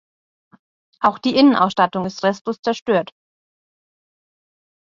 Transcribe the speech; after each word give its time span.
Auch 0.99 1.19
die 1.19 1.35
Innenausstattung 1.35 2.07
ist 2.07 2.23
restlos 2.23 2.59
zerstört. 2.59 3.11